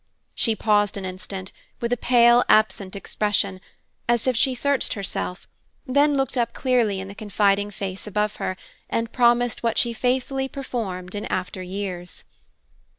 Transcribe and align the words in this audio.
She 0.33 0.55
paused 0.55 0.97
an 0.97 1.05
instant, 1.05 1.51
with 1.79 1.93
a 1.93 1.95
pale, 1.95 2.43
absent 2.49 2.95
expression, 2.95 3.61
as 4.09 4.25
if 4.25 4.35
she 4.35 4.55
searched 4.55 4.93
herself, 4.95 5.47
then 5.85 6.17
looked 6.17 6.37
up 6.39 6.53
clearly 6.55 6.99
in 6.99 7.07
the 7.07 7.13
confiding 7.13 7.69
face 7.69 8.07
above 8.07 8.37
her, 8.37 8.57
and 8.89 9.13
promised 9.13 9.61
what 9.61 9.77
she 9.77 9.93
faithfully 9.93 10.47
performed 10.47 11.13
in 11.13 11.25
afteryears. 11.25 12.23